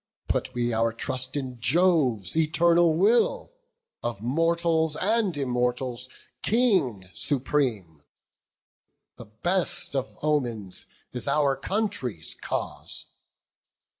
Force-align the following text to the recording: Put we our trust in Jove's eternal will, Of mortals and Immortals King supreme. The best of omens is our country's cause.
Put 0.27 0.55
we 0.55 0.73
our 0.73 0.91
trust 0.93 1.35
in 1.35 1.59
Jove's 1.59 2.35
eternal 2.35 2.97
will, 2.97 3.53
Of 4.01 4.19
mortals 4.23 4.95
and 4.95 5.37
Immortals 5.37 6.09
King 6.41 7.11
supreme. 7.13 8.01
The 9.17 9.25
best 9.25 9.95
of 9.95 10.17
omens 10.23 10.87
is 11.11 11.27
our 11.27 11.55
country's 11.55 12.33
cause. 12.33 13.11